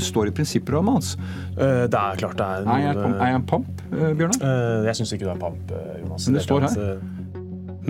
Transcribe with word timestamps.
Det 0.00 0.06
står 0.08 0.30
i 0.30 0.34
prinsipprogrammet 0.40 0.96
hans. 0.96 1.12
Uh, 1.54 1.84
det 1.84 2.00
er 2.00 2.20
klart 2.24 2.38
det 2.40 2.46
er 2.48 2.66
noe... 2.66 2.80
Er 2.80 3.32
jeg 3.34 3.38
en 3.38 3.46
pamp, 3.52 3.84
Bjørnar? 3.92 4.40
Uh, 4.40 4.88
jeg 4.88 4.98
syns 4.98 5.14
ikke 5.16 5.28
du 5.28 5.32
er 5.34 5.40
pamp, 5.44 5.74
Jonas. 6.00 6.26
Men 6.26 6.38
det 6.40 6.44
står 6.48 6.66
her. 6.66 7.00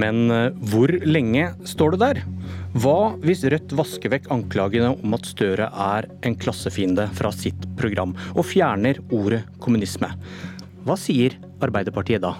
Men 0.00 0.30
hvor 0.70 0.90
lenge 1.02 1.48
står 1.66 1.94
det 1.94 2.00
der? 2.00 2.20
Hva 2.78 3.16
hvis 3.24 3.42
Rødt 3.50 3.72
vasker 3.74 4.12
vekk 4.12 4.28
anklagene 4.30 4.92
om 4.94 5.16
at 5.16 5.26
Støre 5.26 5.66
er 5.66 6.06
en 6.26 6.36
klassefiende 6.38 7.08
fra 7.18 7.32
sitt 7.34 7.66
program, 7.78 8.14
og 8.36 8.46
fjerner 8.46 9.02
ordet 9.10 9.42
kommunisme? 9.62 10.12
Hva 10.86 10.96
sier 10.96 11.34
Arbeiderpartiet 11.60 12.22
da? 12.22 12.36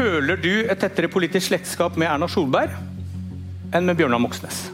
Føler 0.00 0.40
du 0.40 0.52
et 0.64 0.80
tettere 0.80 1.12
politisk 1.12 1.50
slektskap 1.50 2.00
med 2.00 2.08
Erna 2.08 2.30
Solberg 2.30 2.72
enn 3.76 3.84
med 3.84 4.00
Bjørnar 4.00 4.22
Moxnes? 4.22 4.70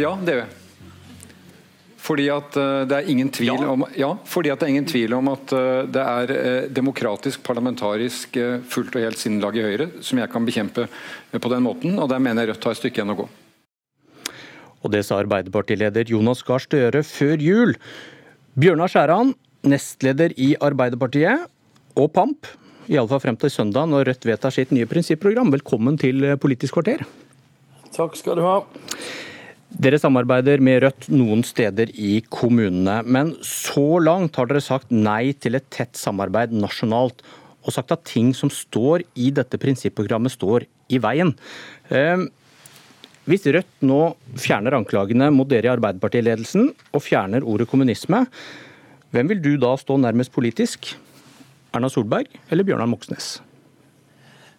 Ja, 0.00 0.14
det 0.22 0.34
gjør 0.34 0.42
jeg. 0.44 0.54
Fordi 2.08 2.28
at 2.32 2.56
uh, 2.56 2.84
det 2.88 2.96
er 2.96 3.10
ingen 3.12 3.30
tvil 3.34 3.50
ja. 3.50 3.72
om 3.72 3.82
ja, 3.98 4.12
fordi 4.28 4.52
at 4.52 4.60
det 4.60 4.68
er 4.68 4.72
ingen 4.72 4.86
tvil 4.88 5.16
om 5.18 5.28
at 5.32 5.52
uh, 5.52 5.82
det 5.84 6.04
er 6.04 6.68
demokratisk, 6.72 7.42
parlamentarisk, 7.44 8.38
fullt 8.70 8.96
og 8.96 9.04
helt 9.04 9.20
sinnlag 9.20 9.58
i 9.58 9.66
Høyre 9.66 9.90
som 10.04 10.20
jeg 10.22 10.32
kan 10.32 10.46
bekjempe 10.46 10.86
på 11.34 11.52
den 11.52 11.66
måten. 11.66 11.98
og 11.98 12.08
Der 12.12 12.22
mener 12.22 12.46
jeg 12.46 12.54
Rødt 12.54 12.70
har 12.70 12.78
et 12.78 12.80
stykke 12.80 13.02
igjen 13.02 13.12
å 13.12 13.18
gå. 13.24 13.28
Og 14.78 14.94
Det 14.94 15.02
sa 15.04 15.18
Arbeiderpartileder 15.18 16.08
Jonas 16.08 16.44
Gahr 16.46 16.62
Støre 16.62 17.02
før 17.04 17.42
jul. 17.42 17.74
Bjørnar 18.58 18.90
Skjæran, 18.90 19.34
nestleder 19.66 20.32
i 20.38 20.54
Arbeiderpartiet, 20.64 21.44
og 21.98 22.12
Pamp, 22.14 22.46
iallfall 22.88 23.20
frem 23.22 23.36
til 23.38 23.52
søndag 23.52 23.90
når 23.90 24.12
Rødt 24.12 24.28
vedtar 24.30 24.54
sitt 24.54 24.72
nye 24.74 24.88
prinsipprogram. 24.88 25.50
Velkommen 25.52 25.98
til 26.00 26.24
Politisk 26.40 26.78
kvarter. 26.78 27.04
Takk 27.94 28.16
skal 28.16 28.38
du 28.38 28.46
ha. 28.46 28.60
Dere 29.68 29.98
samarbeider 30.00 30.62
med 30.64 30.80
Rødt 30.80 31.10
noen 31.12 31.42
steder 31.44 31.90
i 31.92 32.22
kommunene, 32.32 33.02
men 33.04 33.34
så 33.44 33.98
langt 34.00 34.38
har 34.40 34.48
dere 34.48 34.62
sagt 34.64 34.88
nei 34.94 35.34
til 35.36 35.58
et 35.58 35.66
tett 35.74 35.98
samarbeid 35.98 36.54
nasjonalt, 36.56 37.20
og 37.60 37.74
sagt 37.74 37.92
at 37.92 38.06
ting 38.08 38.30
som 38.32 38.48
står 38.48 39.04
i 39.20 39.28
dette 39.34 39.60
prinsipprogrammet 39.60 40.32
står 40.32 40.64
i 40.88 41.00
veien. 41.04 41.34
Ehm, 41.92 42.30
hvis 43.28 43.44
Rødt 43.52 43.84
nå 43.84 44.14
fjerner 44.40 44.78
anklagene 44.78 45.28
mot 45.36 45.50
dere 45.50 45.68
i 45.68 45.74
Arbeiderpartiledelsen 45.74 46.70
og 46.88 47.04
fjerner 47.04 47.44
ordet 47.44 47.68
kommunisme, 47.68 48.24
hvem 49.12 49.34
vil 49.34 49.44
du 49.44 49.52
da 49.60 49.74
stå 49.76 49.98
nærmest 50.00 50.32
politisk? 50.32 50.94
Erna 51.76 51.92
Solberg 51.92 52.32
eller 52.48 52.64
Bjørnar 52.64 52.88
Moxnes? 52.88 53.36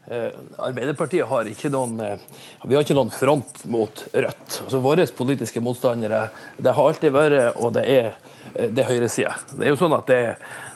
Eh, 0.09 0.31
Arbeiderpartiet 0.57 1.27
har 1.29 1.45
ikke 1.45 1.69
noen, 1.69 1.99
eh, 2.01 2.17
har 2.63 2.81
ikke 2.81 2.95
noen 2.97 3.11
front 3.13 3.59
mot 3.69 4.07
Rødt. 4.13 4.55
Altså, 4.63 4.79
våre 4.81 5.05
politiske 5.05 5.61
motstandere 5.61 6.29
det 6.57 6.73
har 6.73 6.89
alltid 6.89 7.13
vært, 7.13 7.59
og 7.61 7.75
det 7.77 7.85
er, 7.85 8.15
det 8.55 8.71
det 8.73 8.87
høyresida. 8.87 9.35
Det 9.53 9.67
er 9.67 9.69
jo 9.69 9.77
sånn 9.77 9.93
at 9.93 10.09
det, 10.09 10.19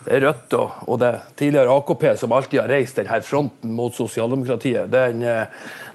det 0.06 0.14
er 0.20 0.26
Rødt 0.28 0.54
og, 0.60 0.86
og, 0.86 1.00
det 1.02 1.12
tidligere 1.36 1.80
AKP 1.80 2.08
som 2.22 2.38
alltid 2.38 2.62
har 2.62 2.70
reist 2.70 3.02
denne 3.02 3.22
fronten 3.26 3.74
mot 3.74 3.98
sosialdemokratiet. 3.98 4.92
Det 4.94 5.02
er 5.02 5.16
en, 5.16 5.28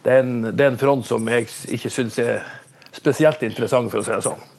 det 0.03 0.13
er 0.17 0.23
en, 0.25 0.37
det 0.51 0.65
er 0.65 0.73
en 0.73 0.83
front 0.83 1.07
som 1.07 1.31
jeg 1.31 1.47
ikke 1.79 1.95
syns 1.95 2.19
er 2.19 2.43
spesielt 2.91 3.47
interessant, 3.47 3.93
for 3.93 4.03
å 4.03 4.09
si 4.09 4.17
det 4.17 4.25
sånn. 4.27 4.58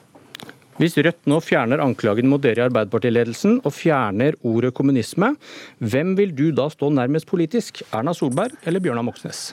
Hvis 0.79 0.95
Rødt 0.95 1.25
nå 1.27 1.41
fjerner 1.43 1.81
anklagen 1.83 2.29
mot 2.31 2.39
dere 2.39 2.61
i 2.61 2.67
Arbeiderpartiledelsen 2.69 3.57
og 3.67 3.73
fjerner 3.75 4.37
ordet 4.47 4.71
kommunisme, 4.77 5.33
hvem 5.83 6.13
vil 6.15 6.31
du 6.31 6.45
da 6.55 6.69
stå 6.71 6.87
nærmest 6.95 7.27
politisk? 7.27 7.81
Erna 7.91 8.13
Solberg 8.15 8.55
eller 8.63 8.79
Bjørnar 8.79 9.03
Moxnes? 9.03 9.49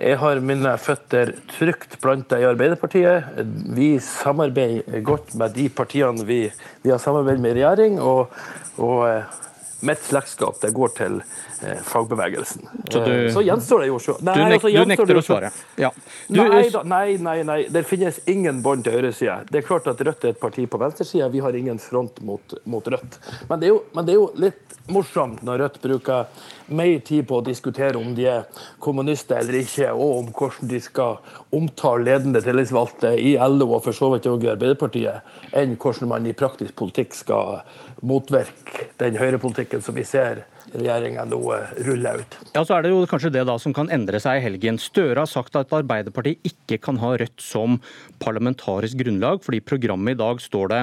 Jeg 0.00 0.16
har 0.20 0.40
mine 0.44 0.72
føtter 0.80 1.34
trygt 1.52 1.98
planta 2.00 2.40
i 2.40 2.48
Arbeiderpartiet. 2.48 3.28
Vi 3.76 3.98
samarbeider 4.00 5.04
godt 5.04 5.36
med 5.36 5.52
de 5.56 5.68
partiene 5.68 6.24
vi, 6.24 6.42
vi 6.84 6.92
har 6.92 7.00
samarbeidet 7.04 7.44
med 7.44 7.52
i 7.52 7.60
regjering. 7.60 8.00
og, 8.00 8.32
og 8.80 9.04
eh, 9.10 9.38
mitt 9.80 10.02
slektskap 10.02 10.60
det 10.60 10.70
går 10.76 10.88
til 10.96 11.18
eh, 11.62 11.80
fagbevegelsen. 11.84 12.68
Så, 12.90 13.04
du, 13.04 13.12
eh, 13.12 13.32
så, 13.32 13.42
gjenstår 13.44 13.84
det 13.84 13.88
jo 13.90 13.98
så, 14.00 14.16
nei, 14.24 14.36
du, 14.36 14.42
nek, 14.44 14.54
altså, 14.56 14.72
du 14.72 14.92
nekter 14.92 15.20
å 15.20 15.24
svare? 15.24 15.50
Ja. 15.80 15.90
Du, 16.28 16.40
nei, 16.40 16.62
da, 16.72 16.82
nei, 16.88 17.16
nei, 17.20 17.36
nei. 17.46 17.58
Det 17.72 17.84
finnes 17.88 18.20
ingen 18.30 18.62
bånd 18.64 18.86
til 18.86 18.96
høyresida. 18.96 19.42
Det 19.50 19.60
er 19.60 19.66
klart 19.68 19.88
at 19.92 20.00
Rødt 20.00 20.24
er 20.24 20.34
et 20.34 20.40
parti 20.40 20.64
på 20.70 20.80
venstresida. 20.80 21.28
Vi 21.32 21.44
har 21.44 21.56
ingen 21.58 21.80
front 21.82 22.22
mot, 22.24 22.56
mot 22.64 22.88
Rødt. 22.88 23.20
Men 23.50 23.60
det, 23.60 23.72
jo, 23.74 23.82
men 23.92 24.08
det, 24.08 24.16
er 24.16 24.20
jo, 24.20 24.30
litt 24.40 24.78
morsomt 24.92 25.42
når 25.44 25.64
Rødt 25.64 25.80
bruker 25.82 26.44
mer 26.66 26.98
tid 27.06 27.26
på 27.28 27.40
å 27.40 27.44
diskutere 27.44 27.98
om 27.98 28.14
de 28.16 28.26
er 28.30 28.62
kommunister 28.82 29.40
eller 29.40 29.60
ikke, 29.60 29.90
og 29.92 30.20
om 30.20 30.30
hvordan 30.34 30.70
de 30.70 30.80
skal 30.82 31.18
omtale 31.54 32.06
ledende 32.06 32.42
tillitsvalgte 32.42 33.12
i 33.18 33.36
LO 33.36 33.68
og 33.76 33.84
for 33.84 33.96
så 33.96 34.10
vidt 34.14 34.28
også 34.30 34.48
i 34.48 34.52
Arbeiderpartiet, 34.54 35.34
enn 35.56 35.76
hvordan 35.80 36.10
man 36.10 36.26
i 36.26 36.34
praktisk 36.36 36.74
politikk 36.78 37.14
skal 37.14 37.60
motvirke 38.04 38.90
den 39.00 39.16
høyrepolitikken 39.20 39.82
som 39.84 39.96
vi 39.96 40.04
ser 40.06 40.44
regjeringa 40.74 41.24
nå 41.28 41.40
eh, 41.54 41.72
ruller 41.86 42.22
ut. 42.22 42.36
Ja, 42.56 42.64
så 42.66 42.76
er 42.76 42.84
det 42.84 42.92
jo 42.92 43.04
kanskje 43.08 43.32
det 43.34 43.46
da 43.48 43.56
som 43.62 43.74
kan 43.76 43.90
endre 43.94 44.20
seg 44.22 44.40
i 44.40 44.44
helgen. 44.44 44.80
Støre 44.82 45.22
har 45.22 45.30
sagt 45.30 45.56
at 45.58 45.72
Arbeiderpartiet 45.76 46.44
ikke 46.48 46.80
kan 46.88 47.00
ha 47.02 47.14
Rødt 47.16 47.42
som 47.42 47.78
parlamentarisk 48.22 48.98
grunnlag, 49.00 49.42
fordi 49.44 49.62
i 49.62 49.66
programmet 49.66 50.16
i 50.16 50.20
dag 50.20 50.42
står 50.42 50.72
det 50.72 50.82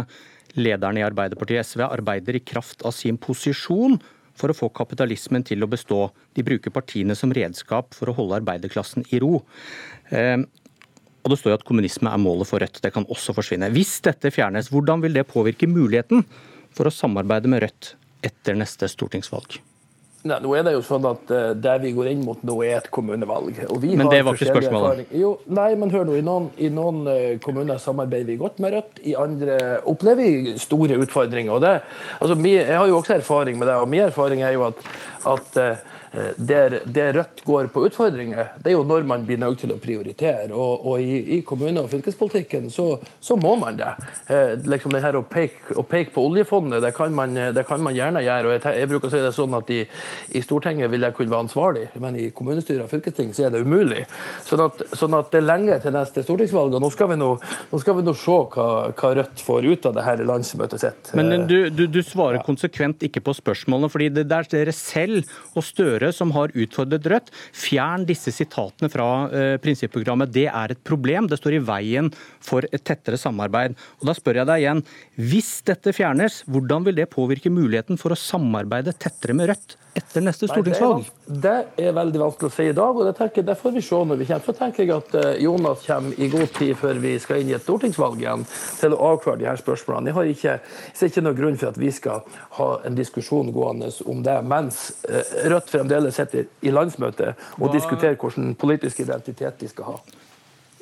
lederen 0.60 1.00
i 1.00 1.06
Arbeiderpartiet 1.06 1.68
SV 1.68 1.86
arbeider 1.88 2.38
i 2.38 2.44
kraft 2.46 2.86
av 2.86 2.96
sin 2.96 3.18
posisjon 3.22 4.00
for 4.38 4.50
å 4.50 4.58
få 4.58 4.72
kapitalismen 4.74 5.46
til 5.46 5.66
å 5.66 5.70
bestå. 5.70 6.08
De 6.34 6.46
bruker 6.46 6.74
partiene 6.74 7.18
som 7.18 7.34
redskap 7.34 7.94
for 7.98 8.10
å 8.10 8.18
holde 8.18 8.40
arbeiderklassen 8.42 9.06
i 9.14 9.22
ro. 9.22 9.44
Eh, 10.10 10.40
og 11.24 11.32
det 11.32 11.38
står 11.40 11.54
jo 11.54 11.60
at 11.60 11.68
kommunisme 11.68 12.12
er 12.12 12.20
målet 12.20 12.50
for 12.50 12.60
Rødt. 12.60 12.82
Det 12.84 12.92
kan 12.96 13.06
også 13.08 13.36
forsvinne. 13.36 13.72
Hvis 13.72 14.00
dette 14.04 14.32
fjernes, 14.34 14.68
hvordan 14.74 15.04
vil 15.06 15.16
det 15.16 15.30
påvirke 15.30 15.70
muligheten 15.72 16.26
for 16.78 16.90
å 16.90 16.94
samarbeide 16.94 17.52
med 17.52 17.64
Rødt 17.66 17.94
etter 18.24 18.58
neste 18.58 18.90
stortingsvalg? 18.92 19.60
Nei, 20.24 20.38
nå 20.40 20.54
er 20.56 20.64
Det 20.64 20.72
jo 20.78 20.84
sånn 20.88 21.04
at 21.10 21.32
uh, 21.36 21.50
det 21.52 21.74
vi 21.84 21.92
går 21.92 22.14
inn 22.14 22.22
mot 22.24 22.44
nå, 22.48 22.54
er 22.64 22.78
et 22.78 22.90
kommunevalg. 22.96 23.58
men 23.60 24.08
det 24.08 24.22
var 24.24 24.38
ikke 24.38 24.54
spørsmålet? 24.54 25.12
Jo, 25.20 25.34
nei, 25.52 25.74
men 25.76 25.92
hør 25.92 26.08
nå. 26.08 26.16
I 26.16 26.24
noen, 26.24 26.46
i 26.56 26.70
noen 26.72 27.02
uh, 27.10 27.16
kommuner 27.44 27.82
samarbeider 27.84 28.32
vi 28.32 28.38
godt 28.40 28.62
med 28.64 28.78
Rødt. 28.78 29.02
I 29.04 29.18
andre 29.20 29.58
opplever 29.84 30.24
vi 30.24 30.54
store 30.64 31.02
utfordringer. 31.04 31.60
det, 31.60 31.74
altså, 32.20 32.40
Jeg 32.48 32.78
har 32.78 32.88
jo 32.88 33.02
også 33.02 33.18
erfaring 33.18 33.60
med 33.60 33.68
det. 33.68 33.76
og 33.76 33.92
Min 33.92 34.08
erfaring 34.08 34.48
er 34.48 34.56
jo 34.56 34.64
at, 34.70 34.88
at 35.28 35.60
uh, 35.60 36.00
Eh, 36.03 36.03
der, 36.38 36.80
der, 36.86 37.14
Rødt 37.14 37.42
går 37.46 37.68
på 37.74 37.86
utfordringer, 37.88 38.52
det 38.62 38.70
er 38.70 38.76
jo 38.76 38.84
når 38.86 39.06
man 39.10 39.24
blir 39.26 39.40
nødt 39.42 39.64
til 39.64 39.72
å 39.74 39.80
prioritere. 39.82 40.52
Og, 40.54 40.86
og 40.86 41.02
i, 41.02 41.18
i, 41.38 41.40
kommune- 41.42 41.82
og 41.82 41.90
fylkespolitikken 41.90 42.70
så, 42.74 43.00
så 43.22 43.38
må 43.40 43.56
man 43.58 43.80
det. 43.80 43.90
Eh, 44.30 44.54
liksom 44.70 44.94
det 44.94 45.02
her 45.02 45.18
Å 45.18 45.24
peke, 45.30 45.74
å 45.80 45.86
peke 45.88 46.14
på 46.14 46.26
oljefondet, 46.30 46.84
det 46.86 46.94
kan, 46.94 47.14
man, 47.14 47.34
det 47.34 47.64
kan, 47.66 47.82
man, 47.82 47.96
gjerne 47.98 48.22
gjøre. 48.26 48.50
og 48.52 48.54
jeg, 48.54 48.76
jeg, 48.82 48.90
bruker 48.92 49.10
å 49.10 49.14
si 49.14 49.22
det 49.24 49.34
sånn 49.34 49.58
at 49.58 49.74
i, 49.74 49.80
i, 50.34 50.44
Stortinget 50.46 50.92
vil 50.94 51.06
jeg 51.06 51.18
kunne 51.18 51.34
være 51.34 51.48
ansvarlig, 51.48 51.88
men 52.04 52.18
i 52.20 52.30
kommunestyret 52.36 52.86
og 52.86 52.94
fylkesting 52.94 53.34
så 53.34 53.48
er 53.48 53.56
det 53.56 53.64
umulig. 53.66 54.06
Sånn 54.46 54.66
at, 54.68 54.86
sånn 54.98 55.18
at 55.18 55.34
det 55.34 55.42
er 55.42 55.48
lenge 55.48 55.80
til 55.82 55.96
neste 55.98 56.26
stortingsvalg. 56.26 56.78
og 56.78 56.84
Nå 56.84 56.92
skal 56.94 57.10
vi 57.14 57.18
nå, 57.18 57.32
skal 57.82 57.98
vi 57.98 58.06
nå 58.06 58.16
se 58.18 58.38
hva, 58.54 58.70
hva, 58.94 59.14
Rødt 59.14 59.44
får 59.46 59.66
ut 59.70 59.90
av 59.90 59.98
det 59.98 60.06
her 60.06 60.24
landsmøtet 60.26 60.82
sitt. 60.82 61.14
Men 61.18 61.48
du, 61.50 61.58
du, 61.74 61.86
du 61.90 62.02
svarer 62.06 62.42
konsekvent 62.46 63.04
ikke 63.06 63.22
på 63.26 63.36
spørsmålene, 63.38 63.90
fordi 63.94 64.10
det 64.14 64.26
er 64.30 64.50
dere 64.54 64.74
selv 64.76 65.30
og 65.54 65.64
Støre 65.64 66.03
Støre 66.04 66.16
som 66.16 66.32
har 66.36 66.52
utfordret 66.52 67.06
Rødt. 67.08 67.30
Fjern 67.56 68.04
disse 68.08 68.32
sitatene 68.36 68.90
fra 68.92 69.08
eh, 69.32 69.56
prinsipprogrammet. 69.64 70.34
Det 70.34 70.48
er 70.50 70.74
et 70.74 70.84
problem. 70.84 71.30
Det 71.32 71.40
står 71.40 71.58
i 71.58 71.64
veien 71.64 72.10
for 72.44 72.68
et 72.72 72.84
tettere 72.84 73.20
samarbeid. 73.20 73.78
Og 74.02 74.10
Da 74.10 74.18
spør 74.18 74.42
jeg 74.42 74.50
deg 74.50 74.66
igjen, 74.66 74.84
hvis 75.16 75.54
dette 75.68 75.96
fjernes, 75.96 76.42
hvordan 76.50 76.84
vil 76.88 77.00
det 77.00 77.12
påvirke 77.14 77.54
muligheten 77.54 78.00
for 78.02 78.12
å 78.12 78.20
samarbeide 78.20 78.96
tettere 78.98 79.38
med 79.38 79.54
Rødt 79.54 79.78
etter 79.94 80.24
neste 80.26 80.48
stortingsvalg? 80.50 81.04
Nei, 81.04 81.12
det, 81.28 81.52
er, 81.52 81.68
det, 81.78 81.86
er 81.88 81.96
veldig 81.98 82.22
vanskelig 82.24 82.50
å 82.50 82.54
si 82.56 82.66
i 82.66 82.76
dag, 82.76 82.98
og 82.98 83.06
det, 83.08 83.14
tenker, 83.18 83.46
det 83.46 83.56
får 83.60 83.76
vi 83.76 83.84
se 83.86 84.00
når 84.10 84.20
vi 84.20 84.28
kommer. 84.30 84.46
Så 84.48 84.56
tenker 84.58 84.84
jeg 84.84 84.94
at 84.96 85.18
eh, 85.20 85.30
Jonas 85.46 85.86
kommer 85.86 86.18
i 86.18 86.30
god 86.34 86.54
tid 86.58 86.74
før 86.80 87.02
vi 87.04 87.14
skal 87.22 87.44
inn 87.44 87.52
i 87.52 87.56
et 87.58 87.66
stortingsvalg 87.66 88.24
igjen, 88.24 88.46
til 88.80 88.96
å 88.96 89.02
avklare 89.14 89.42
de 89.42 89.50
her 89.50 89.62
spørsmålene. 89.62 90.10
Jeg 90.10 90.18
har 90.18 90.32
ikke, 90.34 90.56
jeg 90.58 90.98
ser 91.00 91.14
ikke 91.14 91.26
noen 91.28 91.40
grunn 91.40 91.60
for 91.62 91.70
at 91.70 91.80
vi 91.82 91.92
skal 91.94 92.26
ha 92.58 92.70
en 92.88 92.98
diskusjon 92.98 93.54
gående 93.54 93.92
om 94.10 94.26
det, 94.26 94.40
mens 94.50 94.82
eh, 95.06 95.22
Rødt 95.54 95.70
fremdeles 95.70 95.93
sitter 96.16 96.48
i 96.62 96.74
landsmøtet 96.74 97.34
og 97.60 97.68
Hva... 97.68 97.74
diskuterer 97.76 98.18
hvilken 98.20 98.54
politisk 98.60 99.04
identitet 99.06 99.60
de 99.60 99.72
skal 99.72 99.92
ha. 99.92 99.98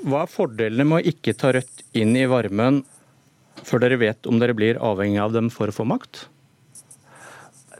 Hva 0.01 0.23
er 0.25 0.31
fordelene 0.33 0.87
med 0.87 1.01
å 1.01 1.13
ikke 1.13 1.35
ta 1.37 1.53
Rødt 1.53 1.83
inn 1.97 2.15
i 2.17 2.25
varmen 2.29 2.81
før 3.61 3.83
dere 3.83 3.99
vet 4.01 4.29
om 4.29 4.39
dere 4.41 4.55
blir 4.57 4.79
avhengig 4.81 5.21
av 5.21 5.35
dem 5.35 5.51
for 5.53 5.69
å 5.69 5.75
få 5.75 5.85
makt? 5.85 6.25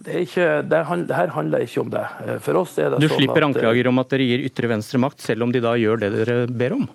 Det, 0.02 0.24
ikke, 0.26 0.46
det, 0.66 0.82
det, 1.08 1.16
her 1.18 1.34
handler 1.36 1.66
ikke 1.66 1.84
om 1.84 1.92
det. 1.94 2.04
For 2.42 2.58
oss 2.58 2.74
er 2.82 2.90
det 2.90 3.02
du 3.04 3.08
sånn 3.08 3.20
slipper 3.22 3.44
at, 3.44 3.52
anklager 3.52 3.90
om 3.92 4.02
at 4.02 4.10
dere 4.14 4.26
gir 4.26 4.46
ytre 4.48 4.70
venstre 4.72 5.02
makt, 5.02 5.22
selv 5.22 5.46
om 5.46 5.54
de 5.54 5.62
da 5.62 5.76
gjør 5.78 6.02
det 6.02 6.10
dere 6.16 6.38
ber 6.50 6.78
om? 6.80 6.88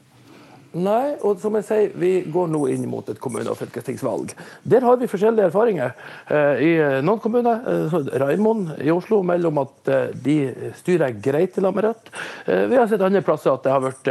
Nei, 0.75 1.15
og 1.25 1.39
som 1.41 1.55
jeg 1.57 1.65
sier, 1.65 1.93
vi 1.97 2.11
går 2.33 2.49
nå 2.51 2.61
inn 2.73 2.85
mot 2.91 3.07
et 3.09 3.21
kommune- 3.23 3.51
og 3.51 3.57
fylkestingsvalg. 3.57 4.33
Der 4.63 4.85
har 4.85 4.97
vi 4.97 5.09
forskjellige 5.09 5.47
erfaringer. 5.49 5.93
Eh, 6.29 6.63
I 6.67 7.03
noen 7.03 7.21
kommuner, 7.21 7.61
eh, 7.67 8.19
Raimond 8.21 8.75
i 8.83 8.91
Oslo, 8.91 9.23
mellom 9.23 9.59
at 9.59 9.89
eh, 9.89 10.09
de 10.13 10.73
styrer 10.77 11.15
greit 11.23 11.57
i 11.57 11.61
lag 11.61 11.75
med 11.75 11.85
Rødt. 11.85 12.11
Vi 12.47 12.77
har 12.77 12.87
sett 12.89 13.01
andre 13.01 13.23
plasser 13.23 13.53
at 13.53 13.63
det 13.63 13.73
har 13.73 13.81
vært 13.81 14.09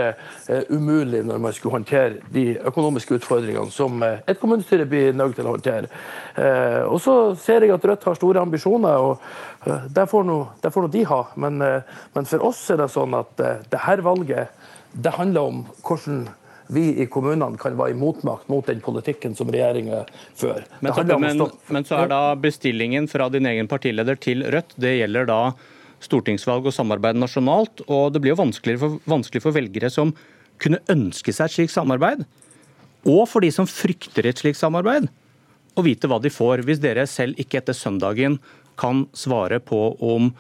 umulig 0.69 1.23
når 1.25 1.39
man 1.39 1.53
skulle 1.53 1.77
håndtere 1.77 2.21
de 2.31 2.57
økonomiske 2.57 3.15
utfordringene 3.19 3.71
som 3.71 4.03
et 4.03 4.39
kommunestyre 4.39 4.85
blir 4.85 5.13
nødt 5.13 5.35
til 5.35 5.47
å 5.47 5.55
håndtere. 5.55 5.89
Og 6.89 6.99
så 7.01 7.35
ser 7.39 7.61
jeg 7.63 7.73
at 7.75 7.85
Rødt 7.85 8.03
har 8.03 8.15
store 8.15 8.41
ambisjoner, 8.41 8.97
og 8.97 9.19
det 9.93 10.07
får 10.09 10.25
nå 10.27 10.87
de 10.91 11.03
ha. 11.05 11.21
Men, 11.35 11.57
men, 11.57 12.25
for 12.25 12.43
oss 12.43 12.69
er 12.71 12.81
det 12.81 12.89
sånn 12.91 13.15
at 13.17 13.35
det 13.35 13.83
her 13.87 14.03
valget 14.05 14.51
det 14.95 15.15
handler 15.17 15.41
om 15.51 15.63
hvordan 15.83 16.27
vi 16.67 16.85
i 17.01 17.05
kommunene 17.11 17.59
kan 17.61 17.75
være 17.77 17.93
i 17.93 17.97
motmakt 17.99 18.49
mot 18.49 18.65
den 18.65 18.81
politikken 18.83 19.35
som 19.37 19.51
regjeringen 19.53 20.07
fører. 20.37 20.65
Men, 20.79 20.95
men, 21.21 21.43
men, 21.69 21.85
så 21.85 22.01
er 22.03 22.11
da 22.11 22.21
bestillingen 22.39 23.09
fra 23.11 23.29
din 23.33 23.45
egen 23.49 23.69
partileder 23.69 24.17
til 24.21 24.45
Rødt, 24.53 24.73
det 24.81 24.95
gjelder 24.97 25.29
da 25.29 25.39
stortingsvalg 26.05 26.65
og 26.69 26.75
samarbeid 26.75 27.19
nasjonalt. 27.19 27.85
Og 27.85 28.13
det 28.13 28.23
blir 28.23 28.33
jo 28.33 28.41
vanskelig 28.41 28.79
for, 28.81 28.97
vanskelig 29.09 29.43
for 29.43 29.55
velgere 29.55 29.91
som 29.93 30.13
kunne 30.61 30.81
ønske 30.91 31.33
seg 31.35 31.49
et 31.49 31.57
slikt 31.57 31.75
samarbeid, 31.75 32.23
og 33.05 33.25
for 33.29 33.43
de 33.43 33.51
som 33.53 33.67
frykter 33.69 34.25
et 34.25 34.39
slikt 34.39 34.59
samarbeid, 34.59 35.09
å 35.75 35.83
vite 35.83 36.07
hva 36.07 36.21
de 36.23 36.31
får, 36.31 36.63
hvis 36.65 36.79
dere 36.81 37.03
selv 37.09 37.39
ikke 37.41 37.59
etter 37.59 37.75
søndagen 37.75 38.39
kan 38.79 39.03
svare 39.15 39.59
på 39.59 39.79
om 40.03 40.31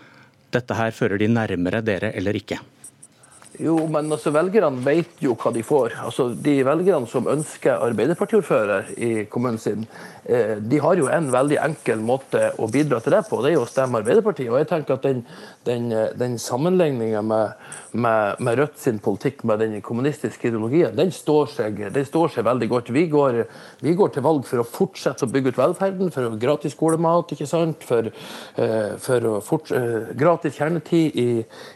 dette 0.55 0.77
her 0.77 0.95
fører 0.95 1.19
de 1.19 1.27
nærmere 1.31 1.83
dere 1.83 2.13
eller 2.15 2.37
ikke. 2.39 2.61
Jo, 3.59 3.75
men 3.87 4.11
altså, 4.11 4.31
velgerne 4.35 4.83
vet 4.83 5.21
jo 5.23 5.35
hva 5.39 5.51
de 5.55 5.63
får. 5.63 5.95
Altså, 6.03 6.29
De 6.33 6.57
velgerne 6.65 7.07
som 7.07 7.27
ønsker 7.31 7.83
Arbeiderpartiordfører 7.85 8.91
i 8.97 9.11
kommunen 9.31 9.59
sin, 9.61 9.85
eh, 10.25 10.57
de 10.59 10.79
har 10.81 10.97
jo 10.99 11.07
en 11.07 11.29
veldig 11.31 11.59
enkel 11.63 12.01
måte 12.03 12.51
å 12.59 12.67
bidra 12.71 12.99
til 13.03 13.15
det 13.15 13.23
på. 13.29 13.41
Det 13.41 13.51
er 13.51 13.55
jo 13.55 13.63
å 13.63 13.69
stemme 13.69 14.01
Arbeiderpartiet. 14.01 14.51
Og 14.51 14.59
jeg 14.59 14.69
tenker 14.71 14.97
at 14.97 15.05
den, 15.07 15.23
den, 15.67 15.87
den 16.19 16.37
sammenligninga 16.41 17.21
med, 17.21 17.53
med, 17.93 18.41
med, 18.41 18.59
Rødt 18.59 18.79
sin 18.79 18.99
politikk 19.03 19.43
med 19.43 19.59
den 19.59 19.81
kommunistiske 19.83 20.47
ideologien, 20.47 20.95
den 20.95 21.11
står 21.11 21.49
seg, 21.51 21.81
den 21.93 22.07
står 22.07 22.31
seg 22.35 22.47
veldig 22.47 22.69
godt. 22.71 22.91
Vi 22.95 23.05
går, 23.11 23.41
vi 23.83 23.95
går, 23.95 24.13
til 24.15 24.23
valg 24.23 24.45
for 24.47 24.63
å 24.63 24.67
fortsette 24.67 25.27
å 25.27 25.31
bygge 25.31 25.51
ut 25.51 25.59
velferden, 25.59 26.11
for 26.11 26.37
gratis 26.39 26.75
skolemat, 26.75 27.35
ikke 27.35 27.49
sant? 27.49 27.83
for, 27.85 28.07
eh, 28.55 28.95
for 29.01 29.41
fort, 29.43 29.71
eh, 29.75 30.11
gratis 30.15 30.55
kjernetid 30.55 31.19
i, 31.19 31.29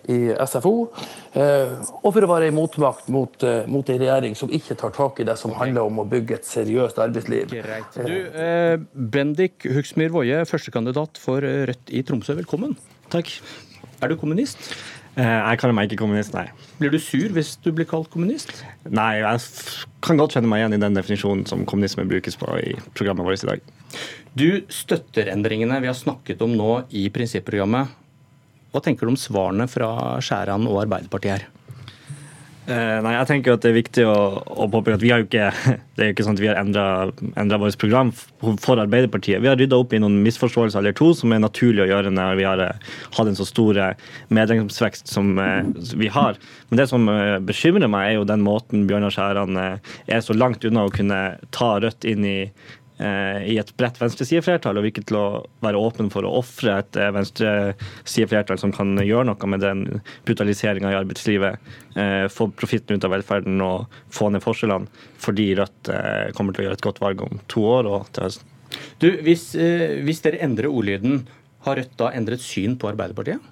i 0.10 0.20
SFO. 0.48 0.90
Uh, 1.30 1.69
og 2.04 2.12
for 2.16 2.26
å 2.26 2.30
være 2.30 2.50
i 2.50 2.56
motmakt 2.56 3.10
mot, 3.14 3.34
uh, 3.46 3.64
mot 3.70 3.90
en 3.90 4.02
regjering 4.02 4.38
som 4.38 4.52
ikke 4.54 4.78
tar 4.80 4.94
tak 4.96 5.22
i 5.22 5.28
det 5.28 5.38
som 5.40 5.56
handler 5.58 5.90
om 5.90 6.02
å 6.04 6.08
bygge 6.10 6.40
et 6.40 6.48
seriøst 6.50 7.02
arbeidsliv. 7.02 7.50
Greit. 7.54 7.98
Du, 7.98 8.16
eh, 8.30 8.76
Bendik 8.94 9.68
Hugsmyr 9.70 10.14
Woie, 10.16 10.44
førstekandidat 10.50 11.20
for 11.22 11.44
Rødt 11.44 11.92
i 11.94 12.04
Tromsø, 12.06 12.38
velkommen. 12.40 12.78
Takk. 13.14 13.34
Er 14.00 14.12
du 14.12 14.16
kommunist? 14.20 14.72
Eh, 15.20 15.26
jeg 15.26 15.60
kaller 15.60 15.76
meg 15.76 15.90
ikke 15.90 16.04
kommunist, 16.04 16.36
nei. 16.36 16.46
Blir 16.80 16.94
du 16.94 17.00
sur 17.02 17.34
hvis 17.36 17.56
du 17.64 17.72
blir 17.76 17.88
kalt 17.90 18.08
kommunist? 18.14 18.62
Nei, 18.88 19.20
jeg 19.20 19.42
kan 20.06 20.20
godt 20.20 20.38
kjenne 20.38 20.48
meg 20.52 20.62
igjen 20.62 20.78
i 20.78 20.82
den 20.86 20.96
definisjonen 20.96 21.44
som 21.50 21.66
kommunisme 21.68 22.08
brukes 22.08 22.38
på 22.40 22.48
i 22.62 22.76
programmet 22.96 23.28
vårt 23.28 23.44
i 23.44 23.50
dag. 23.50 23.74
Du 24.40 24.62
støtter 24.72 25.32
endringene 25.34 25.82
vi 25.84 25.90
har 25.92 25.98
snakket 25.98 26.44
om 26.46 26.54
nå 26.56 26.72
i 26.96 27.08
prinsipprogrammet. 27.12 27.96
Hva 28.70 28.84
tenker 28.86 29.08
du 29.08 29.16
om 29.16 29.20
svarene 29.20 29.66
fra 29.68 30.20
Skjæran 30.24 30.70
og 30.70 30.84
Arbeiderpartiet 30.86 31.34
her? 31.34 31.48
Uh, 32.70 33.00
nei, 33.02 33.16
jeg 33.16 33.28
tenker 33.32 33.56
at 33.56 33.64
Det 33.64 33.72
er 33.72 33.78
viktig 33.80 34.04
å, 34.06 34.16
å 34.46 34.68
påpeke 34.70 35.00
at 35.00 35.02
vi 35.02 35.10
har 35.10 35.24
jo 35.24 35.26
ikke 35.26 35.48
det 35.98 36.04
er 36.04 36.12
jo 36.12 36.14
ikke 36.14 36.26
sånn 36.28 36.38
at 36.38 36.42
vi 36.44 36.50
har 36.52 36.60
endra 36.62 37.58
vårt 37.60 37.80
program 37.82 38.12
for 38.14 38.80
Arbeiderpartiet. 38.80 39.42
Vi 39.44 39.50
har 39.50 39.58
rydda 39.60 39.80
opp 39.82 39.92
i 39.92 40.00
noen 40.00 40.22
misforståelser 40.24 40.80
eller 40.80 40.96
to 40.96 41.10
som 41.18 41.34
er 41.34 41.42
naturlig 41.44 41.84
å 41.84 41.90
gjøre 41.90 42.14
når 42.14 42.38
vi 42.40 42.46
har 42.48 42.62
uh, 42.64 42.94
hatt 43.18 43.32
en 43.32 43.40
så 43.40 43.48
stor 43.48 43.82
medlemsvekst 44.32 45.10
som 45.12 45.34
vi 46.00 46.08
har. 46.14 46.38
Men 46.70 46.80
det 46.80 46.88
som 46.92 47.10
bekymrer 47.46 47.92
meg, 47.92 48.06
er 48.08 48.20
jo 48.20 48.28
den 48.30 48.46
måten 48.46 48.86
Bjørnar 48.88 49.12
Skjæran 49.12 49.60
er 49.60 50.24
så 50.24 50.36
langt 50.38 50.64
unna 50.68 50.86
å 50.88 50.94
kunne 50.94 51.20
ta 51.56 51.74
Rødt 51.80 52.08
inn 52.08 52.26
i 52.28 52.38
Eh, 52.48 52.79
i 53.00 53.56
et 53.62 53.72
bredt 53.80 54.00
venstresideflertall, 54.02 54.78
og 54.80 54.86
virker 54.88 55.06
til 55.08 55.18
å 55.20 55.26
være 55.64 55.80
åpen 55.80 56.10
for 56.12 56.28
å 56.28 56.34
ofre 56.42 56.80
et 56.82 57.00
eh, 57.00 57.12
venstresideflertall 57.16 58.60
som 58.60 58.74
kan 58.76 58.92
gjøre 59.00 59.30
noe 59.30 59.52
med 59.52 59.64
den 59.64 59.84
brutaliseringa 60.28 60.92
i 60.92 60.98
arbeidslivet, 61.00 61.72
eh, 61.96 62.26
få 62.34 62.50
profitten 62.60 63.00
ut 63.00 63.08
av 63.08 63.16
velferden 63.16 63.64
og 63.64 64.00
få 64.14 64.32
ned 64.34 64.44
forskjellene, 64.44 64.90
fordi 65.20 65.52
Rødt 65.60 65.92
kommer 66.38 66.56
til 66.56 66.64
å 66.64 66.68
gjøre 66.68 66.80
et 66.80 66.86
godt 66.86 67.02
valg 67.04 67.24
om 67.26 67.40
to 67.52 67.64
år 67.68 67.88
og 67.90 68.12
til 68.14 68.28
høsten. 68.28 68.56
Du, 69.02 69.08
hvis, 69.26 69.48
hvis 70.06 70.22
dere 70.22 70.44
endrer 70.46 70.70
ordlyden, 70.70 71.24
har 71.66 71.80
Rødt 71.80 71.96
da 72.00 72.12
endret 72.16 72.44
syn 72.44 72.78
på 72.80 72.92
Arbeiderpartiet? 72.92 73.49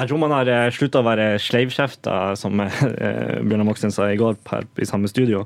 Jeg 0.00 0.08
tror 0.08 0.20
man 0.22 0.32
har 0.32 0.48
eh, 0.48 0.70
slutta 0.72 1.02
å 1.02 1.04
være 1.04 1.24
sleivkjefta, 1.44 2.12
som 2.40 2.60
eh, 2.64 2.76
Bjørnar 3.44 3.66
Moxnes 3.68 3.98
sa 3.98 4.06
i 4.08 4.16
går 4.16 4.38
i 4.80 4.86
samme 4.88 5.10
studio. 5.10 5.42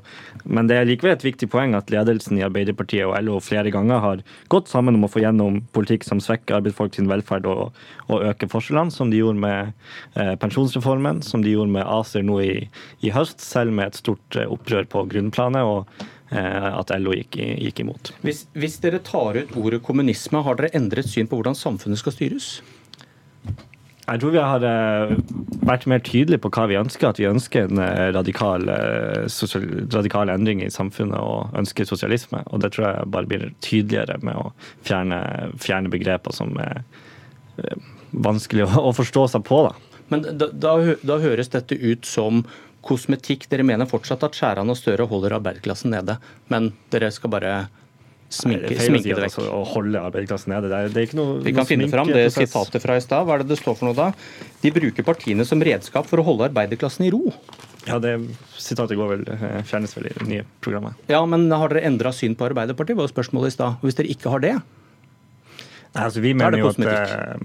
Men 0.47 0.69
det 0.69 0.77
er 0.79 0.87
likevel 0.87 1.11
et 1.11 1.25
viktig 1.25 1.49
poeng 1.51 1.75
at 1.75 1.91
ledelsen 1.91 2.39
i 2.39 2.45
Arbeiderpartiet 2.45 3.03
og 3.03 3.17
LO 3.25 3.41
flere 3.43 3.73
ganger 3.73 3.99
har 3.99 4.23
gått 4.53 4.71
sammen 4.71 4.95
om 4.95 5.03
å 5.07 5.11
få 5.11 5.25
gjennom 5.25 5.59
politikk 5.75 6.07
som 6.07 6.21
svekker 6.23 6.61
arbeidsfolk 6.61 6.95
sin 6.95 7.11
velferd 7.11 7.49
og, 7.51 7.75
og 8.07 8.23
øker 8.29 8.51
forskjellene, 8.53 8.95
som 8.95 9.11
de 9.11 9.19
gjorde 9.19 9.43
med 9.43 9.73
eh, 10.15 10.35
pensjonsreformen, 10.39 11.19
som 11.25 11.43
de 11.43 11.51
gjorde 11.57 11.75
med 11.75 11.83
ACER 11.83 12.23
nå 12.23 12.39
i, 12.45 12.55
i 13.03 13.11
høst, 13.11 13.43
selv 13.43 13.75
med 13.75 13.91
et 13.91 13.99
stort 13.99 14.39
eh, 14.39 14.47
opprør 14.47 14.87
på 14.87 15.07
grunnplanet. 15.11 15.67
og 15.67 16.11
at 16.35 16.89
LO 16.99 17.13
gikk, 17.13 17.37
gikk 17.37 17.79
imot. 17.83 18.09
Hvis, 18.25 18.41
hvis 18.57 18.79
dere 18.81 18.97
tar 19.05 19.37
ut 19.37 19.51
ordet 19.61 19.77
kommunisme, 19.85 20.41
har 20.43 20.57
dere 20.57 20.73
endret 20.75 21.07
syn 21.07 21.29
på 21.29 21.37
hvordan 21.37 21.55
samfunnet 21.55 22.01
skal 22.01 22.15
styres? 22.15 22.47
Jeg 24.05 24.21
tror 24.21 24.33
vi 24.35 24.41
uh, 24.41 25.13
vært 25.65 25.87
mer 25.89 26.03
tydelige 26.05 26.43
på 26.43 26.51
hva 26.53 26.67
vi 26.69 26.77
ønsker. 26.77 27.09
At 27.09 27.21
vi 27.21 27.25
ønsker 27.29 27.65
en 27.65 27.81
uh, 27.81 28.11
radikal, 28.13 28.67
uh, 28.69 29.25
sosial, 29.31 29.65
radikal, 29.93 30.29
endring 30.29 30.61
i 30.61 30.69
samfunnet 30.73 31.17
og 31.17 31.55
ønsker 31.57 31.89
sosialisme. 31.89 32.43
Og 32.53 32.61
det 32.61 32.75
tror 32.75 32.87
jeg 32.89 33.09
bare 33.15 33.29
blir 33.31 33.47
tydeligere 33.65 34.19
med 34.21 34.37
å 34.37 34.51
fjerne, 34.85 35.19
fjerne 35.61 35.93
begreper 35.93 36.35
som 36.37 36.53
er 36.61 36.83
vanskelig 38.11 38.67
å, 38.67 38.69
å, 38.89 38.93
forstå 38.93 39.25
seg 39.33 39.45
på. 39.47 39.63
Da. 39.65 40.01
Men 40.13 40.27
da, 40.27 40.51
da, 40.51 40.75
da, 41.01 41.19
høres 41.23 41.49
dette 41.53 41.77
ut 41.79 42.05
som 42.05 42.43
kosmetikk. 42.85 43.47
Dere 43.49 43.65
mener 43.65 43.89
fortsatt 43.89 44.23
at 44.27 44.37
Skjæran 44.37 44.69
og 44.69 44.77
Støre 44.77 45.07
holder 45.09 45.39
arbeiderklassen 45.39 45.95
nede, 45.95 46.19
men 46.53 46.73
dere 46.93 47.09
skal 47.15 47.33
bare 47.33 47.55
Sminke, 48.35 48.73
det 48.75 48.89
vekk. 48.91 49.23
Altså, 49.27 49.45
å 49.47 49.61
holde 49.69 50.01
arbeiderklassen 50.01 50.51
nede. 50.53 50.69
Det 50.71 50.77
er, 50.77 50.91
det 50.93 51.01
er 51.01 51.07
ikke 51.09 51.19
noe, 51.19 51.37
Vi 51.45 51.53
kan 51.55 51.67
finne 51.69 51.87
fram 51.91 52.11
det 52.11 52.25
sitatet 52.35 52.83
fra 52.83 52.97
i 52.99 53.03
stad. 53.03 53.25
Hva 53.27 53.37
er 53.37 53.45
det 53.45 53.53
det 53.53 53.59
står 53.61 53.77
for 53.79 53.89
noe 53.89 53.97
da? 53.97 54.09
De 54.63 54.73
bruker 54.75 55.07
partiene 55.07 55.47
som 55.47 55.63
redskap 55.63 56.09
for 56.09 56.21
å 56.21 56.27
holde 56.27 56.49
arbeiderklassen 56.49 57.07
i 57.07 57.11
ro. 57.15 57.33
Ja, 57.85 57.99
det 58.01 58.15
sitatet 58.59 58.97
går 58.97 59.11
vel, 59.13 59.27
eh, 59.35 59.59
fjernes 59.67 59.93
vel 59.97 60.09
i 60.09 60.15
det 60.15 60.29
nye 60.29 60.47
programmet. 60.65 60.97
Ja, 61.11 61.21
men 61.29 61.47
har 61.51 61.69
dere 61.71 61.85
endra 61.85 62.11
syn 62.15 62.35
på 62.35 62.47
Arbeiderpartiet, 62.49 62.97
var 62.97 63.11
spørsmålet 63.11 63.53
i 63.53 63.57
stad. 63.59 63.77
Hvis 63.85 63.99
dere 63.99 64.11
ikke 64.11 64.33
har 64.33 64.41
det? 64.43 64.55
Nei, 65.95 66.03
altså 66.03 66.19
Vi 66.19 66.33
mener 66.35 66.57
jo 66.59 66.71
at, 66.73 66.79
eh, 66.79 67.37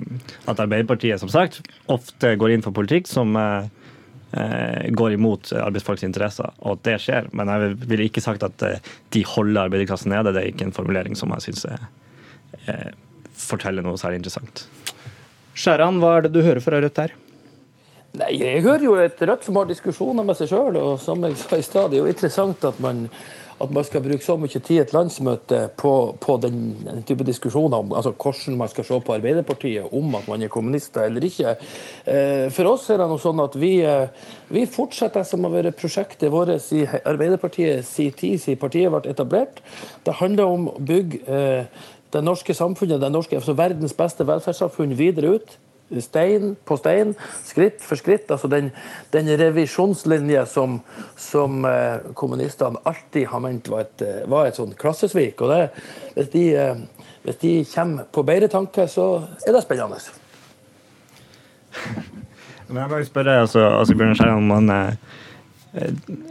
at 0.48 0.62
Arbeiderpartiet 0.64 1.20
som 1.20 1.28
sagt, 1.28 1.60
ofte 1.86 2.34
går 2.40 2.56
inn 2.56 2.64
for 2.64 2.72
politikk 2.72 3.06
som 3.06 3.36
Eh, 3.36 3.68
går 4.30 5.16
imot 5.16 5.52
arbeidsfolks 5.58 6.04
interesser, 6.06 6.52
og 6.62 6.76
at 6.78 6.84
det 6.86 6.98
skjer. 7.02 7.30
Men 7.36 7.50
jeg 7.50 7.72
ville 7.82 8.06
ikke 8.06 8.22
sagt 8.22 8.44
at 8.46 8.62
eh, 8.66 8.92
de 9.14 9.24
holder 9.26 9.64
arbeiderklassen 9.64 10.12
nede. 10.14 10.34
Det 10.34 10.44
er 10.44 10.52
ikke 10.52 10.68
en 10.68 10.76
formulering 10.76 11.18
som 11.18 11.32
jeg 11.34 11.48
syns 11.48 11.64
eh, 11.66 12.92
forteller 13.34 13.82
noe 13.82 13.98
særlig 13.98 14.20
interessant. 14.20 14.66
Skjæran, 15.58 15.98
hva 16.00 16.16
er 16.16 16.28
det 16.28 16.34
du 16.36 16.44
hører 16.46 16.62
fra 16.62 16.78
Rødt 16.78 17.02
her? 17.02 17.16
Nei, 18.20 18.30
Jeg 18.38 18.62
hører 18.64 18.84
jo 18.86 18.96
et 18.98 19.20
Rødt 19.22 19.44
som 19.46 19.58
har 19.60 19.68
diskusjoner 19.70 20.26
med 20.26 20.38
seg 20.38 20.50
sjøl. 20.50 20.78
Og 20.78 20.96
som 21.02 21.26
jeg 21.26 21.38
sa 21.40 21.58
i 21.58 21.66
stad, 21.66 21.90
det 21.90 21.98
er 21.98 22.04
jo 22.04 22.14
interessant 22.14 22.64
at 22.70 22.80
man 22.82 23.08
at 23.60 23.72
man 23.74 23.84
skal 23.84 24.02
bruke 24.04 24.24
så 24.24 24.36
mye 24.40 24.60
tid 24.60 24.76
i 24.76 24.80
et 24.82 24.94
landsmøte 24.94 25.60
på, 25.80 25.92
på 26.20 26.36
den, 26.42 26.60
den, 26.84 27.02
type 27.08 27.26
diskusjoner 27.28 27.82
om 27.82 27.92
altså 27.96 28.12
hvordan 28.14 28.56
man 28.60 28.70
skal 28.72 28.86
se 28.88 29.00
på 29.04 29.14
Arbeiderpartiet, 29.16 29.92
om 29.96 30.14
at 30.16 30.28
man 30.30 30.42
er 30.42 30.52
kommunister 30.52 31.06
eller 31.06 31.24
ikke. 31.26 31.54
Eh, 32.08 32.46
for 32.54 32.72
oss 32.72 32.88
er 32.90 33.02
det 33.02 33.08
noe 33.10 33.20
sånn 33.20 33.42
at 33.44 33.56
vi, 33.60 33.72
eh, 33.84 34.08
vi 34.48 34.66
fortsetter 34.70 35.26
som 35.28 35.44
å 35.44 35.52
være 35.52 35.74
prosjektet 35.76 36.32
vårt 36.32 36.72
i 36.76 36.86
Arbeiderpartiet 36.88 37.86
sin 37.86 38.12
tid 38.16 38.40
siden 38.40 38.60
partiet 38.60 38.92
ble 38.92 39.12
etablert. 39.12 39.60
Det 40.06 40.18
handler 40.22 40.54
om 40.56 40.68
å 40.72 40.76
bygge 40.80 41.24
eh, 41.28 41.88
det 42.10 42.24
norske 42.26 42.56
samfunnet, 42.56 43.00
det 43.02 43.12
norske, 43.12 43.38
altså 43.38 43.54
verdens 43.58 43.94
beste 43.96 44.26
velferdssamfunn, 44.26 44.96
videre 44.98 45.36
ut 45.36 45.58
stein 45.98 46.54
på 46.64 46.76
stein, 46.78 47.14
skritt 47.44 47.82
for 47.82 47.98
skritt. 47.98 48.30
altså 48.30 48.48
Den, 48.48 48.70
den 49.10 49.30
revisjonslinje 49.40 50.44
som, 50.46 50.80
som 51.18 51.64
eh, 51.66 52.12
kommunistene 52.14 52.78
alltid 52.86 53.26
har 53.32 53.42
ment 53.42 53.68
var 53.68 53.86
et, 53.86 54.04
eh, 54.06 54.22
var 54.30 54.46
et 54.46 54.58
sånn 54.60 54.74
klassesvik. 54.78 55.42
og 55.42 55.50
det, 55.50 55.60
hvis, 56.14 56.30
de, 56.34 56.44
eh, 56.54 57.08
hvis 57.26 57.40
de 57.42 57.54
kommer 57.74 58.06
på 58.12 58.26
bedre 58.26 58.48
tanker, 58.52 58.86
så 58.86 59.26
er 59.46 59.56
det 59.56 59.64
spennende. 59.66 59.98
Men 62.70 62.84
jeg 62.84 62.90
bare 62.92 63.08
spørre 63.08 63.40
altså, 63.42 63.66
altså 63.66 63.94
Bjørnar 63.98 64.14
Skjæran, 64.14 64.44
om 64.46 64.50
han 64.54 64.96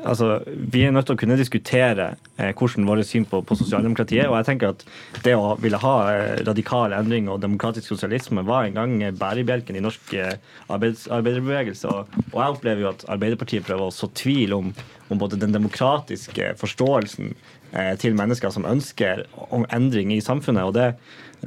altså, 0.03 0.41
Vi 0.45 0.83
er 0.83 0.91
nødt 0.91 1.07
til 1.07 1.15
å 1.15 1.19
kunne 1.19 1.37
diskutere 1.39 2.09
eh, 2.37 2.51
hvordan 2.51 2.87
vårt 2.87 3.07
syn 3.07 3.25
på, 3.29 3.39
på 3.47 3.55
sosialdemokratiet 3.55 4.27
og 4.27 4.35
jeg 4.35 4.47
tenker 4.49 4.73
at 4.73 4.83
Det 5.23 5.35
å 5.37 5.53
ville 5.61 5.79
ha 5.79 5.95
eh, 6.11 6.41
radikal 6.47 6.95
endring 6.97 7.29
og 7.31 7.39
demokratisk 7.43 7.93
sosialisme 7.93 8.43
var 8.47 8.67
en 8.67 8.75
gang 8.75 8.97
bærebjelken 9.19 9.79
i 9.79 9.83
norsk 9.83 10.13
eh, 10.19 10.35
arbeids, 10.67 11.07
arbeiderbevegelse. 11.07 11.87
Og, 11.87 12.19
og, 12.31 12.37
jeg 12.41 12.57
opplever 12.57 12.83
jo 12.83 12.91
at 12.91 13.05
Arbeiderpartiet 13.15 13.65
prøver 13.67 13.87
å 13.87 13.95
så 13.95 14.11
tvil 14.17 14.55
om, 14.57 14.73
om 15.09 15.21
både 15.21 15.39
den 15.39 15.55
demokratiske 15.55 16.53
forståelsen 16.59 17.33
eh, 17.73 17.95
til 18.01 18.17
mennesker 18.19 18.53
som 18.53 18.67
ønsker 18.67 19.25
endring 19.71 20.13
i 20.15 20.21
samfunnet. 20.23 20.67
og 20.67 20.75
det, 20.77 20.93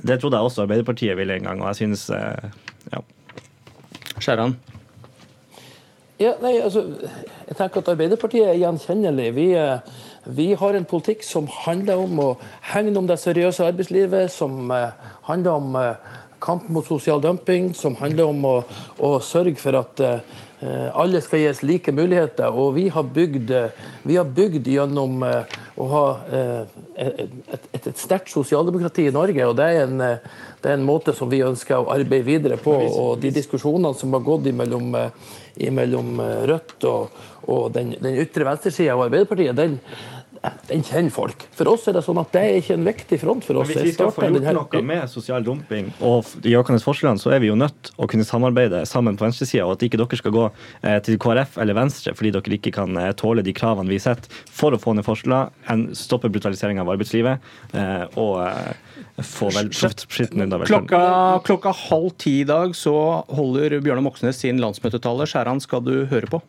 det 0.01 0.21
trodde 0.21 0.39
jeg 0.39 0.51
også 0.51 0.67
Arbeiderpartiet 0.67 1.19
ville 1.19 1.37
en 1.37 1.51
gang. 1.51 1.63
og 1.63 1.73
jeg 1.73 1.85
synes, 1.85 2.09
eh, 2.11 2.53
ja. 2.93 3.05
Skjæran? 4.19 4.57
Ja, 6.23 6.37
nei, 6.43 6.53
altså, 6.63 6.85
jeg 7.49 7.57
tenker 7.59 7.83
at 7.83 7.89
Arbeiderpartiet 7.91 8.47
er 8.47 8.59
gjenkjennelig. 8.61 9.31
Vi, 9.35 9.47
eh, 9.59 9.95
vi, 10.37 10.53
har 10.59 10.77
en 10.79 10.87
politikk 10.87 11.25
som 11.27 11.49
handler 11.65 11.99
om 11.99 12.21
å 12.23 12.29
hegne 12.71 12.95
om 13.01 13.09
det 13.09 13.19
seriøse 13.19 13.65
arbeidslivet, 13.67 14.31
som 14.31 14.71
uh, 14.71 14.93
handler 15.27 15.57
om 15.59 15.75
uh, 15.75 16.21
kamp 16.43 16.69
mot 16.71 16.87
sosial 16.87 17.23
dumping, 17.25 17.73
som 17.75 17.97
handler 17.99 18.31
om 18.31 18.47
å, 18.47 18.55
å 19.03 19.17
sørge 19.25 19.59
for 19.63 19.81
at 19.81 20.05
alle 20.63 21.21
skal 21.25 21.41
gis 21.43 21.63
like 21.67 21.93
muligheter. 21.95 22.55
Og 22.55 22.77
vi 22.77 22.87
har 22.93 23.03
bygd, 23.03 23.51
vi 24.07 24.19
har 24.19 24.29
bygd 24.37 24.69
gjennom 24.71 25.23
å 25.23 25.89
ha 25.91 26.05
et, 26.31 27.21
et, 27.51 27.67
et 27.81 27.99
sterkt 27.99 28.31
sosialdemokrati 28.31 29.09
i 29.09 29.15
Norge. 29.15 29.47
og 29.49 29.57
det 29.59 29.67
er, 29.69 29.87
en, 29.89 29.99
det 30.63 30.71
er 30.71 30.77
en 30.77 30.87
måte 30.87 31.17
som 31.19 31.31
vi 31.33 31.43
ønsker 31.43 31.81
å 31.81 31.91
arbeide 31.95 32.29
videre 32.29 32.61
på. 32.63 32.77
Og 32.79 33.19
de 33.23 33.35
diskusjonene 33.35 33.99
som 33.99 34.15
har 34.15 34.23
gått 34.27 34.47
imellom 34.53 34.95
mellom 35.57 36.21
eh, 36.21 36.43
Rødt 36.49 36.85
og, 36.89 37.23
og 37.51 37.71
den, 37.75 37.95
den, 38.01 38.19
ytre 38.23 38.47
venstresida 38.49 38.95
av 38.95 39.07
Arbeiderpartiet, 39.07 39.57
den, 39.57 39.79
den 40.69 40.83
kjenner 40.83 41.13
folk. 41.15 41.45
For 41.55 41.71
oss 41.71 41.87
er 41.87 41.97
det 41.97 42.03
sånn 42.07 42.19
at 42.23 42.33
det 42.35 42.43
er 42.43 42.57
ikke 42.59 42.75
en 42.75 42.87
viktig 42.87 43.19
front 43.23 43.47
for 43.47 43.61
oss. 43.61 43.71
Men 43.71 43.79
hvis 43.79 43.93
vi 43.93 43.95
skal 43.97 44.13
få 44.15 44.29
gjort 44.29 44.49
noe 44.59 44.83
med 44.89 45.11
sosial 45.11 45.45
dumping 45.47 45.91
og 46.03 46.33
de 46.43 46.55
økende 46.59 46.83
forskjellene, 46.83 47.23
så 47.23 47.35
er 47.37 47.43
vi 47.45 47.51
jo 47.51 47.59
nødt 47.59 47.93
å 47.97 48.09
kunne 48.11 48.27
samarbeide 48.27 48.83
sammen 48.89 49.19
på 49.19 49.27
venstresida, 49.27 49.67
og 49.69 49.77
at 49.77 49.87
ikke 49.87 50.01
dere 50.01 50.19
skal 50.19 50.35
gå 50.35 50.47
eh, 50.49 50.99
til 51.07 51.19
KrF 51.23 51.59
eller 51.63 51.79
Venstre 51.79 52.15
fordi 52.19 52.33
dere 52.35 52.57
ikke 52.59 52.75
kan 52.75 52.99
eh, 52.99 53.13
tåle 53.19 53.45
de 53.47 53.55
kravene 53.57 53.93
vi 53.93 54.01
setter 54.03 54.43
for 54.51 54.75
å 54.75 54.81
få 54.83 54.97
ned 54.97 55.07
forskjeller, 55.07 55.53
stoppe 55.99 56.31
brutalisering 56.33 56.81
av 56.83 56.91
arbeidslivet 56.93 57.43
og 58.21 59.23
få 59.27 59.51
vel 59.55 59.71
klokka, 59.73 61.03
klokka 61.47 61.75
halv 61.89 62.11
ti 62.21 62.39
i 62.43 62.49
dag 62.49 62.75
så 62.77 62.95
holder 63.33 63.79
Bjørnar 63.85 64.05
Moxnes 64.05 64.41
sin 64.43 64.61
landsmøtetale. 64.63 65.29
Skjæran 65.29 65.63
skal 65.63 65.85
du 65.87 65.95
høre 66.11 66.31
på? 66.31 66.43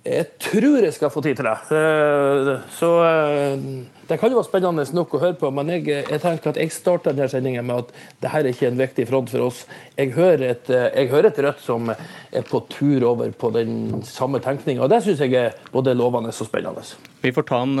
Jeg 0.00 0.30
tror 0.40 0.80
jeg 0.80 0.94
skal 0.96 1.10
få 1.12 1.20
tid 1.20 1.36
til 1.36 1.44
det. 1.44 1.56
Eh, 1.76 2.62
så 2.72 2.88
eh, 3.04 3.64
det 4.08 4.16
kan 4.16 4.32
jo 4.32 4.38
være 4.38 4.48
spennende 4.48 4.86
nok 4.96 5.12
å 5.12 5.20
høre 5.20 5.36
på, 5.36 5.50
men 5.52 5.68
jeg, 5.74 5.84
jeg 5.92 6.22
tenker 6.22 6.54
at 6.54 6.60
jeg 6.62 6.72
starter 6.72 7.12
denne 7.12 7.28
sendingen 7.28 7.68
med 7.68 7.82
at 7.82 7.92
dette 8.22 8.40
er 8.40 8.48
ikke 8.48 8.70
en 8.70 8.80
viktig 8.80 9.06
front 9.10 9.28
for 9.28 9.44
oss. 9.50 9.60
Jeg 10.00 10.14
hører 10.16 10.46
et, 10.54 10.72
eh, 10.72 10.88
jeg 11.02 11.12
hører 11.12 11.28
et 11.28 11.42
Rødt 11.44 11.60
som 11.66 11.92
er 11.92 12.48
på 12.48 12.62
tur 12.72 13.04
over 13.12 13.28
på 13.36 13.52
den 13.52 14.00
samme 14.08 14.40
tenkninga, 14.40 14.86
og 14.86 14.92
det 14.92 15.02
syns 15.04 15.20
jeg 15.20 15.36
er 15.36 15.60
både 15.74 15.92
lovende 16.00 16.32
og 16.32 16.48
spennende. 16.48 16.88
Vi 17.20 17.36
får 17.36 17.50
ta 17.52 17.60
en, 17.60 17.76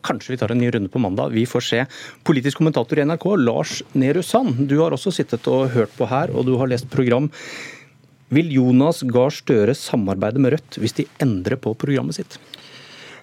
Kanskje 0.00 0.32
vi 0.32 0.40
tar 0.40 0.54
en 0.54 0.62
ny 0.62 0.70
runde 0.72 0.88
på 0.88 1.00
mandag. 1.04 1.36
Vi 1.36 1.44
får 1.48 1.68
se. 1.68 1.86
Politisk 2.24 2.62
kommentator 2.62 2.96
i 2.96 3.04
NRK, 3.04 3.34
Lars 3.44 3.82
Nehru 3.92 4.24
Sand, 4.24 4.64
du 4.70 4.78
har 4.80 4.96
også 4.96 5.12
sittet 5.12 5.44
og 5.52 5.74
hørt 5.76 5.92
på 6.00 6.08
her, 6.08 6.32
og 6.32 6.48
du 6.48 6.56
har 6.56 6.72
lest 6.72 6.88
program. 6.88 7.28
Vil 8.28 8.50
Jonas 8.52 9.00
Gahr 9.08 9.32
Støre 9.32 9.72
samarbeide 9.72 10.40
med 10.42 10.52
Rødt 10.52 10.76
hvis 10.82 10.96
de 10.98 11.06
endrer 11.24 11.56
på 11.56 11.72
programmet 11.80 12.18
sitt? 12.18 12.36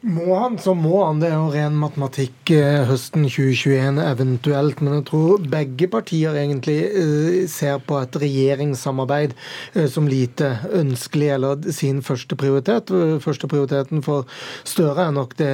Må 0.06 0.36
han, 0.38 0.54
så 0.62 0.76
må 0.78 1.00
han. 1.02 1.18
Det 1.18 1.32
er 1.32 1.40
jo 1.40 1.48
ren 1.50 1.78
matematikk 1.82 2.52
eh, 2.54 2.84
høsten 2.86 3.24
2021 3.26 3.98
eventuelt. 4.04 4.84
Men 4.86 5.00
jeg 5.00 5.06
tror 5.08 5.46
begge 5.50 5.88
partier 5.90 6.38
egentlig 6.38 6.76
eh, 6.86 7.38
ser 7.50 7.80
på 7.82 7.98
et 7.98 8.18
regjeringssamarbeid 8.22 9.34
eh, 9.34 9.88
som 9.90 10.06
lite 10.06 10.52
ønskelig, 10.78 11.32
eller 11.40 11.66
sin 11.74 12.04
første 12.06 12.38
prioritet. 12.38 12.94
Første 13.24 13.50
prioriteten 13.50 14.04
for 14.06 14.30
Støre 14.62 15.08
er 15.08 15.16
nok 15.16 15.34
det 15.40 15.50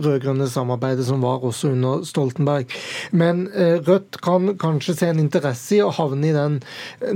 rød-grønne 0.00 0.48
samarbeidet 0.48 1.04
som 1.10 1.20
var 1.20 1.44
også 1.44 1.74
under 1.74 2.00
Stoltenberg. 2.08 2.72
Men 3.12 3.48
Rødt 3.84 4.16
kan 4.24 4.54
kanskje 4.60 4.96
se 4.96 5.10
en 5.12 5.20
interesse 5.20 5.76
i 5.76 5.82
å 5.84 5.92
havne 5.92 6.30
i 6.30 6.32
den 6.32 6.58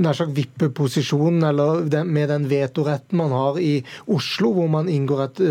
nær 0.05 0.17
sagt 0.17 0.35
vippeposisjonen, 0.37 1.41
eller 1.49 2.05
med 2.05 2.29
den 2.29 2.45
vetoretten 2.51 3.17
man 3.17 3.33
har 3.33 3.57
i 3.57 3.79
Oslo, 4.05 4.53
hvor 4.59 4.69
man 4.69 4.91
inngår 4.91 5.25
et, 5.25 5.43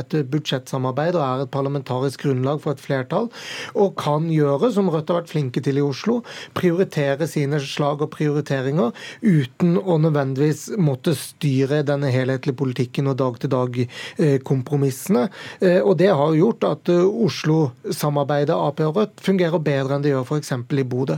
et 0.00 0.20
budsjett 0.26 0.55
budsjettsamarbeid 0.56 1.16
og 1.16 1.24
er 1.24 1.42
et 1.44 1.50
parlamentarisk 1.52 2.22
grunnlag 2.24 2.60
for 2.62 2.74
et 2.74 2.82
flertall, 2.82 3.28
og 3.74 3.96
kan 3.98 4.30
gjøre, 4.30 4.72
som 4.72 4.90
Rødt 4.90 5.08
har 5.10 5.20
vært 5.20 5.32
flinke 5.32 5.60
til 5.62 5.78
i 5.78 5.84
Oslo, 5.84 6.22
prioritere 6.54 7.26
sine 7.28 7.60
slag 7.60 8.02
og 8.02 8.10
prioriteringer 8.14 8.92
uten 9.22 9.78
å 9.78 9.98
nødvendigvis 10.00 10.70
måtte 10.78 11.14
styre 11.16 11.82
denne 11.86 12.10
helhetlige 12.12 12.56
politikken 12.56 13.06
og 13.10 13.16
dag-til-dag-kompromissene. 13.20 15.28
Eh, 15.60 15.80
og 15.82 15.96
Det 15.98 16.12
har 16.12 16.34
gjort 16.36 16.64
at 16.64 16.88
eh, 16.92 17.04
Oslo-samarbeidet 17.26 18.56
Ap 18.56 18.80
og 18.80 18.96
Rødt 19.00 19.20
fungerer 19.24 19.58
bedre 19.62 19.94
enn 19.96 20.04
det 20.04 20.10
gjør 20.14 20.26
f.eks. 20.26 20.52
i 20.52 20.84
Bodø. 20.84 21.16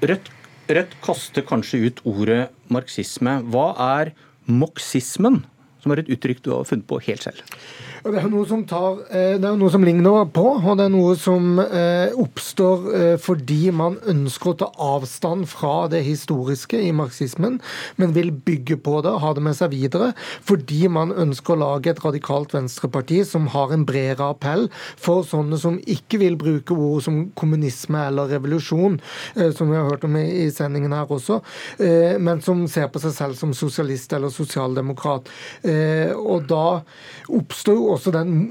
Rødt, 0.00 0.30
Rødt 0.70 0.92
kaster 1.04 1.42
kanskje 1.44 1.86
ut 1.86 2.00
ordet 2.08 2.48
marxisme. 2.70 3.40
Hva 3.50 3.74
er 4.00 4.12
moxismen, 4.46 5.44
som 5.82 5.92
er 5.92 6.04
et 6.04 6.12
uttrykk 6.12 6.44
du 6.44 6.52
har 6.54 6.68
funnet 6.68 6.88
på 6.90 7.00
helt 7.06 7.26
selv? 7.28 7.44
Det 8.00 8.16
er 8.16 8.30
noe 8.32 8.46
som, 8.48 8.62
tar, 8.64 9.02
eh, 9.12 9.34
det 9.36 9.44
er 9.44 9.56
noe 9.60 9.68
som 9.72 9.82
ligner 9.84 10.22
på, 10.32 10.44
og 10.56 10.76
det 10.78 10.86
er 10.86 10.92
noe 10.92 11.12
som 11.20 11.58
eh, 11.60 12.14
oppstår 12.16 12.86
eh, 12.96 13.16
fordi 13.20 13.74
man 13.76 13.98
ønsker 14.08 14.54
å 14.54 14.56
ta 14.62 14.68
avstand 14.80 15.44
fra 15.50 15.84
det 15.92 16.00
historiske 16.06 16.80
i 16.80 16.94
marxismen, 16.96 17.58
men 18.00 18.14
vil 18.16 18.30
bygge 18.32 18.78
på 18.80 19.02
det 19.04 19.12
ha 19.20 19.32
det 19.36 19.44
med 19.44 19.58
seg 19.58 19.74
videre. 19.74 20.14
Fordi 20.48 20.88
man 20.88 21.12
ønsker 21.12 21.52
å 21.52 21.60
lage 21.60 21.92
et 21.92 22.00
radikalt 22.00 22.54
venstreparti 22.56 23.20
som 23.28 23.50
har 23.52 23.74
en 23.76 23.84
bredere 23.84 24.30
appell 24.32 24.70
for 24.96 25.26
sånne 25.28 25.60
som 25.60 25.76
ikke 25.84 26.22
vil 26.24 26.40
bruke 26.40 26.72
ord 26.72 27.04
som 27.04 27.20
kommunisme 27.36 28.06
eller 28.08 28.32
revolusjon, 28.32 28.96
som 29.36 29.68
vi 29.68 29.76
har 29.76 29.90
hørt 29.90 30.08
om 30.08 30.16
i 30.16 30.48
sendingen 30.54 30.94
her 30.96 31.10
også, 31.10 31.40
men 32.20 32.40
som 32.44 32.62
ser 32.70 32.88
på 32.92 33.02
seg 33.02 33.14
selv 33.16 33.38
som 33.38 33.52
sosialist 33.56 34.12
eller 34.16 34.32
sosialdemokrat. 34.32 35.28
Og 36.16 36.46
da 36.50 36.80
oppstår 37.30 37.76
jo 37.76 37.88
også 37.94 38.12
den, 38.14 38.50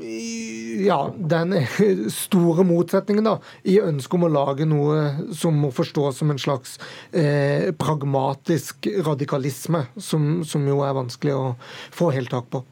ja, 0.84 1.00
den 1.16 1.56
store 2.14 2.66
motsetningen 2.68 3.28
da, 3.28 3.38
i 3.68 3.80
ønsket 3.84 4.18
om 4.20 4.28
å 4.28 4.32
lage 4.34 4.68
noe 4.70 5.32
som 5.36 5.58
må 5.60 5.72
forstås 5.76 6.22
som 6.22 6.34
en 6.34 6.42
slags 6.42 6.78
eh, 7.12 7.72
pragmatisk 7.78 8.90
radikalisme, 9.06 9.86
som, 9.98 10.44
som 10.48 10.68
jo 10.68 10.82
er 10.86 10.98
vanskelig 10.98 11.36
å 11.36 11.48
få 11.96 12.12
helt 12.16 12.32
tak 12.34 12.50
på. 12.54 12.64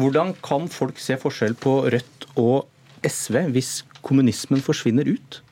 Hvordan 0.00 0.34
kan 0.42 0.66
folk 0.72 0.98
se 0.98 1.18
forskjell 1.20 1.54
på 1.60 1.76
Rødt 1.94 2.28
og 2.40 2.64
SV 3.06 3.44
hvis 3.54 3.76
kommunismen 4.04 4.62
forsvinner 4.64 5.06
ut? 5.06 5.43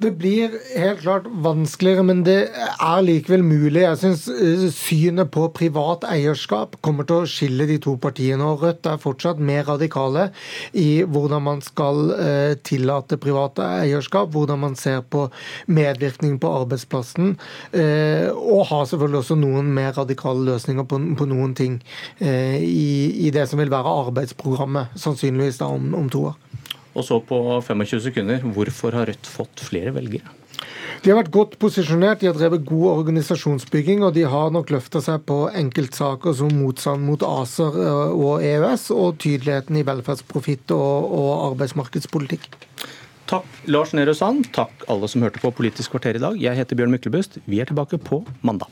Det 0.00 0.10
blir 0.16 0.54
helt 0.80 1.02
klart 1.02 1.26
vanskeligere, 1.44 2.02
men 2.08 2.22
det 2.24 2.38
er 2.56 3.02
likevel 3.04 3.42
mulig. 3.44 3.82
Jeg 3.82 3.98
syns 4.00 4.22
eh, 4.32 4.62
synet 4.72 5.28
på 5.34 5.42
privat 5.52 6.06
eierskap 6.08 6.78
kommer 6.80 7.04
til 7.04 7.20
å 7.20 7.28
skille 7.28 7.66
de 7.68 7.76
to 7.84 7.98
partiene. 8.00 8.46
og 8.46 8.64
Rødt 8.64 8.88
er 8.88 9.02
fortsatt 9.02 9.42
mer 9.44 9.66
radikale 9.68 10.30
i 10.72 11.02
hvordan 11.04 11.44
man 11.44 11.60
skal 11.64 12.14
eh, 12.16 12.54
tillate 12.64 13.20
privat 13.20 13.60
eierskap, 13.60 14.32
hvordan 14.32 14.62
man 14.64 14.78
ser 14.80 15.04
på 15.04 15.26
medvirkning 15.68 16.40
på 16.40 16.54
arbeidsplassen, 16.62 17.36
eh, 17.76 18.32
og 18.32 18.70
har 18.72 18.88
selvfølgelig 18.88 19.20
også 19.20 19.36
noen 19.42 19.68
mer 19.76 19.92
radikale 20.00 20.48
løsninger 20.48 20.88
på, 20.88 21.28
noen 21.28 21.52
ting 21.54 21.76
i, 22.20 23.28
det 23.34 23.44
som 23.50 23.60
vil 23.60 23.70
være 23.72 23.98
arbeidsprogrammet, 24.06 24.96
sannsynligvis 24.96 25.60
da 25.60 25.68
om 25.68 26.08
to 26.08 26.30
år. 26.32 26.49
Og 26.94 27.06
så 27.06 27.20
på 27.22 27.38
25 27.62 28.02
sekunder, 28.08 28.44
hvorfor 28.54 28.96
har 28.98 29.10
Rødt 29.10 29.28
fått 29.30 29.62
flere 29.62 29.94
velgere? 29.94 30.36
De 31.00 31.08
har 31.08 31.16
vært 31.16 31.32
godt 31.32 31.54
posisjonert, 31.62 32.20
de 32.20 32.28
har 32.28 32.36
drevet 32.36 32.66
god 32.68 32.86
organisasjonsbygging, 32.90 34.02
og 34.04 34.12
de 34.18 34.26
har 34.28 34.50
nok 34.52 34.72
løfta 34.74 35.00
seg 35.00 35.22
på 35.28 35.46
enkeltsaker 35.56 36.34
som 36.36 36.52
motstand 36.52 37.06
mot 37.06 37.22
ACER 37.24 37.78
eh, 37.80 38.12
og 38.12 38.44
EØS, 38.44 38.90
og 38.92 39.16
tydeligheten 39.22 39.80
i 39.80 39.86
velferdsprofitt 39.88 40.74
og, 40.76 41.14
og 41.16 41.30
arbeidsmarkedspolitikk. 41.52 42.50
Takk 43.30 43.46
Lars 43.70 43.94
Nehru 43.94 44.12
Sand, 44.18 44.50
takk 44.52 44.84
alle 44.90 45.08
som 45.08 45.24
hørte 45.24 45.40
på 45.40 45.54
Politisk 45.54 45.94
kvarter 45.94 46.18
i 46.18 46.22
dag. 46.22 46.36
Jeg 46.42 46.58
heter 46.58 46.76
Bjørn 46.76 46.92
Myklebust. 46.92 47.38
Vi 47.46 47.62
er 47.62 47.70
tilbake 47.70 48.00
på 48.02 48.24
mandag. 48.44 48.68